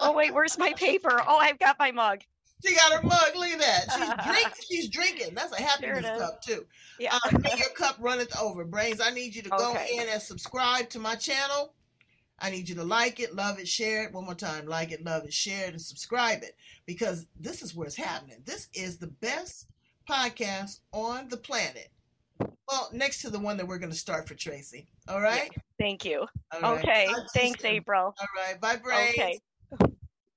[0.02, 1.20] Oh, wait, where's my paper?
[1.26, 2.20] Oh, I've got my mug.
[2.64, 3.20] She got her mug.
[3.37, 3.85] Look at that.
[3.92, 4.52] She's drinking.
[4.68, 5.35] She's drinking.
[5.35, 6.18] That's a happiness is.
[6.20, 6.64] cup too.
[6.98, 7.18] Yeah.
[7.26, 8.64] Uh, your cup runneth over.
[8.64, 9.98] Brains, I need you to go Okay.
[9.98, 11.74] in and subscribe to my channel.
[12.38, 14.12] I need you to like it, love it, share it.
[14.14, 14.66] One more time.
[14.66, 16.56] Like it, love it, share it, and subscribe it.
[16.87, 18.38] Because this is where it's happening.
[18.46, 19.66] This is the best
[20.09, 21.90] podcast on the planet.
[22.68, 24.88] Well, next to the one that we're going to start for Tracy.
[25.09, 25.50] All right?
[25.79, 26.26] Thank you.
[26.53, 26.85] All right.
[26.85, 27.07] Okay.
[27.07, 27.72] Talk Thanks, soon.
[27.72, 28.14] April.
[28.18, 28.61] All right.
[28.61, 29.11] Bye, Brains.
[29.11, 29.40] Okay.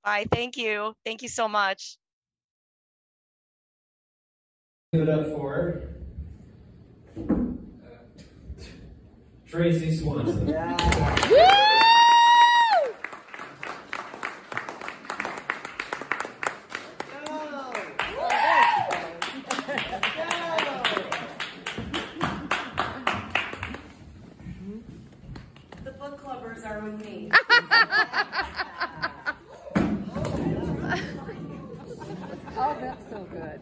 [0.04, 0.26] Bye.
[0.32, 0.94] Thank you.
[1.06, 1.98] Thank you so much.
[4.92, 5.84] Give it up for
[7.18, 7.22] uh,
[9.48, 10.46] Tracy Swanson.
[10.46, 11.73] The
[26.64, 27.32] book clubbers are with me.
[32.56, 33.60] Oh, that's so good.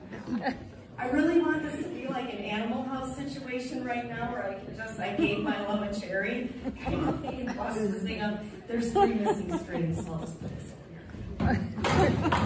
[0.97, 4.53] I really want this to be like an Animal House situation right now where I
[4.55, 6.53] can just, I gave my love a cherry.
[6.85, 8.43] and they can bust this thing up.
[8.67, 10.73] There's three missing strings, so I'll just put this
[11.39, 12.43] over here.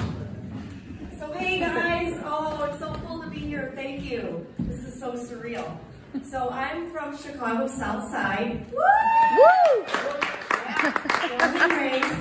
[1.19, 3.71] So hey guys, oh, it's so cool to be here.
[3.75, 4.45] Thank you.
[4.59, 5.77] This is so surreal.
[6.23, 8.65] So I'm from Chicago South Side.
[8.71, 8.79] Woo!
[9.87, 10.44] Yeah,
[10.81, 12.15] born and raised,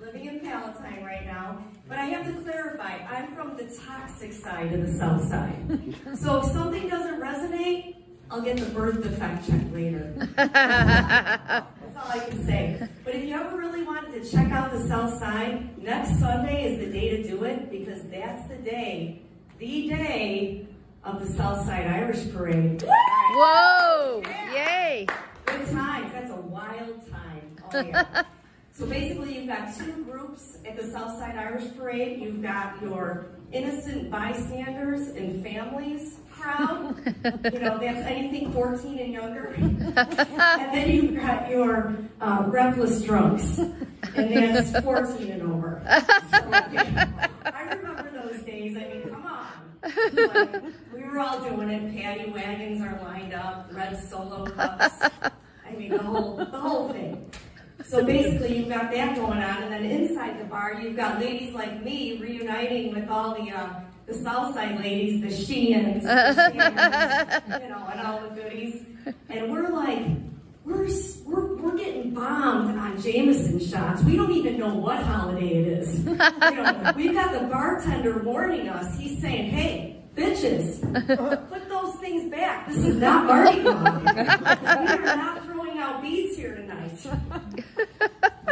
[0.00, 1.64] living in Palatine right now.
[1.88, 5.94] But I have to clarify, I'm from the toxic side of the South Side.
[6.16, 7.96] So if something doesn't resonate,
[8.30, 10.14] I'll get the birth defect check later.
[10.36, 12.88] That's all I can say.
[13.04, 16.78] But if you ever really wanted to check out the South Side, next Sunday is
[16.78, 19.22] the day to do it because that's the day,
[19.58, 20.66] the day
[21.02, 22.84] of the South Side Irish Parade.
[22.84, 24.22] Whoa!
[24.52, 25.06] Yay!
[25.46, 26.12] Good times.
[26.12, 27.49] That's a wild time.
[27.72, 28.22] Yeah.
[28.72, 32.20] so basically, you've got two groups at the Southside Irish Parade.
[32.20, 36.96] You've got your innocent bystanders and families crowd.
[37.52, 39.54] you know, that's anything 14 and younger.
[39.56, 45.82] and then you've got your uh, reckless drunks, and that's 14 and over.
[46.30, 46.50] So,
[47.52, 48.76] I remember those days.
[48.76, 49.72] I mean, come on.
[49.82, 51.86] Like, we were all doing it.
[51.88, 55.00] Paddy wagons are lined up, red solo cups.
[55.64, 57.26] I mean, the whole the whole thing.
[57.86, 61.54] So basically, you've got that going on, and then inside the bar, you've got ladies
[61.54, 66.52] like me reuniting with all the uh, the Southside ladies, the Sheehan's, the
[67.62, 68.84] you know, and all the goodies.
[69.28, 70.02] And we're like,
[70.64, 70.88] we're
[71.24, 74.02] we're we're getting bombed on Jameson shots.
[74.02, 76.04] We don't even know what holiday it is.
[76.04, 78.98] You know, we've got the bartender warning us.
[78.98, 80.80] He's saying, "Hey." Bitches,
[81.48, 82.66] put those things back.
[82.66, 83.52] This is not Gras.
[83.52, 85.49] We are not
[85.80, 86.92] out beads here tonight.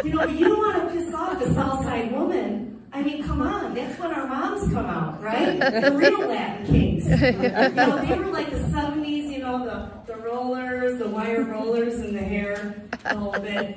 [0.04, 2.80] You know, you don't want to piss off a Southside woman.
[2.92, 5.58] I mean, come on, that's when our moms come out, right?
[5.58, 7.04] The real Latin kings.
[7.06, 7.14] You
[7.70, 12.14] know, they were like the 70s, you know, the, the rollers, the wire rollers in
[12.14, 13.76] the hair, the whole bit.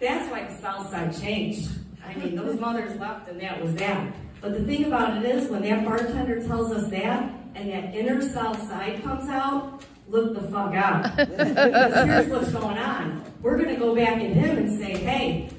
[0.00, 1.70] That's why the South Side changed.
[2.06, 4.14] I mean, those mothers left and that was that.
[4.40, 8.22] But the thing about it is, when that bartender tells us that, and that inner
[8.22, 11.16] south side comes out, look the fuck out.
[11.16, 13.24] because here's what's going on.
[13.42, 15.50] We're gonna go back at him and say, hey,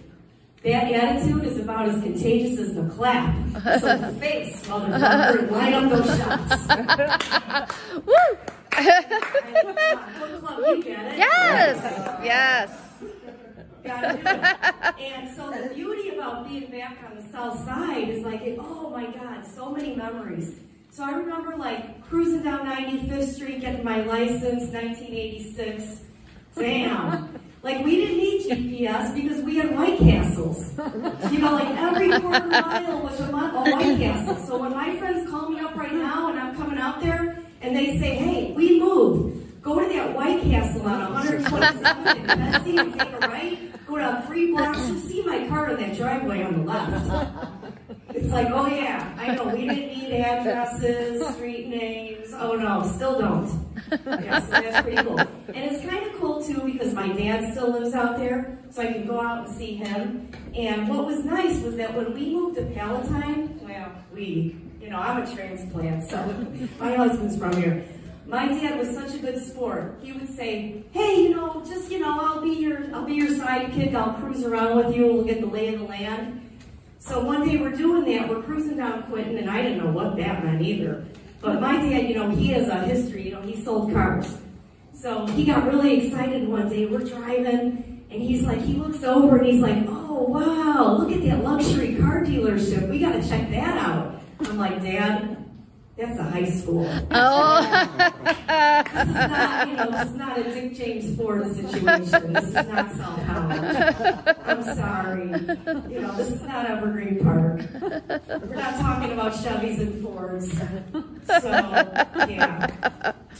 [0.63, 3.33] that attitude is about as contagious as the clap.
[3.79, 7.75] So the face, motherfucker, and line up those shots.
[8.05, 8.37] Woo!
[10.39, 10.85] Club, it?
[10.87, 12.81] Yes, yes.
[13.83, 15.11] Gotta do it.
[15.11, 18.89] And so the beauty about being back on the south side is like, it, oh
[18.89, 20.55] my God, so many memories.
[20.91, 26.01] So I remember like cruising down 95th Street, getting my license, 1986.
[26.55, 27.39] Damn.
[27.61, 30.71] Like we didn't need GPS because we had White Castles.
[31.31, 34.35] You know, like every quarter mile was a, White Castle.
[34.45, 37.75] So when my friends call me up right now and I'm coming out there and
[37.75, 39.61] they say, hey, we moved.
[39.61, 43.85] Go to that White Castle on 127th and Betsy and take a right.
[43.85, 44.87] Go down three blocks.
[44.87, 47.58] You'll see my car in that driveway on the left.
[48.19, 52.33] It's like, oh yeah, I know, we didn't need addresses, street names.
[52.33, 53.65] Oh no, still don't.
[54.05, 55.19] Yeah, so that's pretty cool.
[55.19, 58.91] And it's kind of cool too because my dad still lives out there, so I
[58.91, 60.31] can go out and see him.
[60.53, 64.99] And what was nice was that when we moved to Palatine, well, we, you know,
[64.99, 66.17] I'm a transplant, so
[66.77, 67.85] my husband's from here.
[68.27, 69.97] My dad was such a good sport.
[70.03, 73.29] He would say, "Hey, you know, just you know, I'll be your, I'll be your
[73.29, 73.95] sidekick.
[73.95, 75.07] I'll cruise around with you.
[75.07, 76.45] We'll get the lay of the land."
[76.99, 78.27] So one day we're doing that.
[78.27, 81.05] We're cruising down Quentin, and I didn't know what that meant either.
[81.41, 83.23] But my dad, you know, he has a history.
[83.23, 84.37] You know, he sold cars.
[84.93, 86.85] So he got really excited one day.
[86.85, 91.23] We're driving, and he's like, he looks over and he's like, "Oh wow, look at
[91.23, 92.89] that luxury car dealership.
[92.89, 95.38] We got to check that out." I'm like, Dad,
[95.99, 96.87] that's a high school.
[97.11, 97.61] Oh.
[98.93, 102.33] This is not, you know, this is not a Dick James Ford situation.
[102.33, 104.37] This is not South Holland.
[104.45, 105.29] I'm sorry.
[105.91, 107.61] You know, this is not Evergreen Park.
[108.47, 110.51] We're not talking about Chevys and Fords.
[111.27, 111.49] So,
[112.27, 112.67] yeah.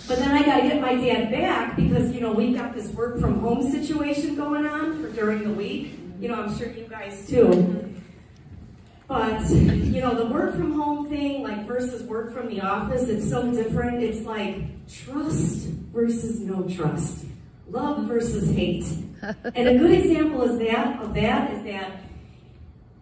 [0.08, 3.20] But then I gotta get my dad back because, you know, we've got this work
[3.20, 6.00] from home situation going on for during the week.
[6.20, 7.96] You know, I'm sure you guys too.
[9.10, 13.28] But, you know, the work from home thing, like versus work from the office, it's
[13.28, 14.04] so different.
[14.04, 17.26] It's like trust versus no trust,
[17.68, 18.86] love versus hate.
[19.56, 22.04] And a good example is that of that is that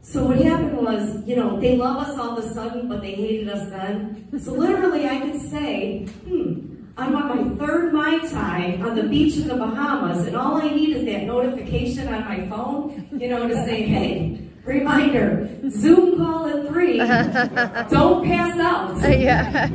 [0.01, 3.13] so what happened was, you know, they love us all of a sudden, but they
[3.13, 4.29] hated us then.
[4.39, 9.35] So literally I could say, hmm, I'm on my third Mai Tai on the beach
[9.35, 13.49] in the Bahamas, and all I need is that notification on my phone, you know,
[13.49, 16.97] to say, hey, Reminder, Zoom call at three.
[16.97, 18.97] Don't pass out.
[19.17, 19.67] Yeah.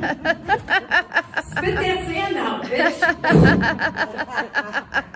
[1.42, 3.02] Spit that sand out, bitch.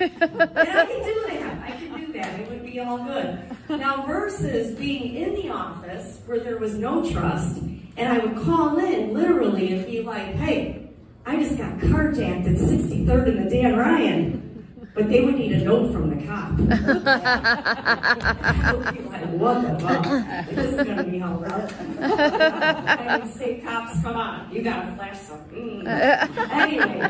[0.00, 1.62] and I can do that.
[1.62, 2.40] I can do that.
[2.40, 3.38] It would be all good.
[3.68, 8.78] Now, versus being in the office where there was no trust, and I would call
[8.78, 10.88] in literally and be like, hey,
[11.26, 14.49] I just got carjacked at 63rd and the Dan Ryan.
[15.00, 16.50] But they would need a note from the cop.
[18.52, 20.04] I would be like, what the fuck?
[20.50, 21.72] This is gonna be hell rough.
[22.02, 25.86] I would say, cops, come on, you gotta flash something.
[25.86, 27.00] Anyway,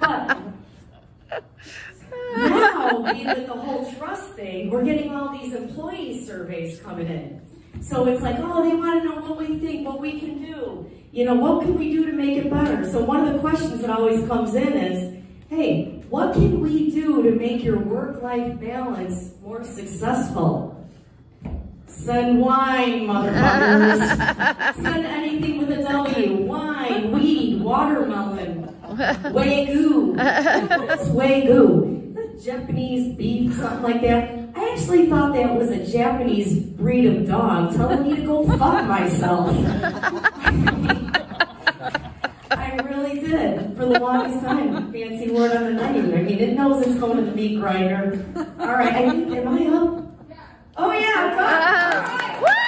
[0.00, 0.38] but
[2.36, 7.40] now, with the whole trust thing, we're getting all these employee surveys coming in.
[7.82, 10.90] So it's like, oh, they want to know what we think, what we can do.
[11.12, 12.84] You know, what can we do to make it better?
[12.90, 17.22] So one of the questions that always comes in is, hey, what can we do
[17.22, 20.72] to make your work-life balance more successful?
[21.86, 24.74] Send wine, motherfuckers.
[24.82, 26.36] Send anything with a W.
[26.44, 28.74] Wine, weed, watermelon,
[29.32, 30.14] wagyu.
[30.86, 31.96] What's wagyu?
[32.42, 34.50] Japanese beef, something like that?
[34.54, 38.86] I actually thought that was a Japanese breed of dog telling me to go fuck
[38.86, 39.56] myself.
[43.06, 44.92] Really did for the longest time.
[44.92, 46.12] Fancy word on the menu.
[46.12, 48.26] I mean, it knows it's going to the meat grinder.
[48.58, 50.12] All right, I, think, am I up?
[50.28, 50.36] Yeah.
[50.76, 52.46] Oh yeah, go.
[52.46, 52.65] Woo!